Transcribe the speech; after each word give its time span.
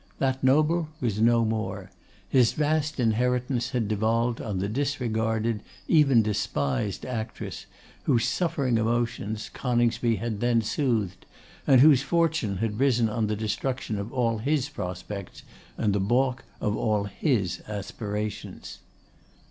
That 0.17 0.43
noble 0.43 0.87
was 0.99 1.21
no 1.21 1.45
more; 1.45 1.91
his 2.27 2.53
vast 2.53 2.99
inheritance 2.99 3.69
had 3.69 3.87
devolved 3.87 4.41
on 4.41 4.57
the 4.57 4.67
disregarded, 4.67 5.61
even 5.87 6.23
despised 6.23 7.05
actress, 7.05 7.67
whose 8.05 8.25
suffering 8.25 8.79
emotions 8.79 9.51
Coningsby 9.53 10.15
had 10.15 10.39
then 10.39 10.63
soothed, 10.63 11.27
and 11.67 11.81
whose 11.81 12.01
fortune 12.01 12.57
had 12.57 12.79
risen 12.79 13.09
on 13.09 13.27
the 13.27 13.35
destruction 13.35 13.99
of 13.99 14.11
all 14.11 14.39
his 14.39 14.69
prospects, 14.69 15.43
and 15.77 15.93
the 15.93 15.99
balk 15.99 16.45
of 16.59 16.75
all 16.75 17.03
his 17.03 17.61
aspirations. 17.67 18.79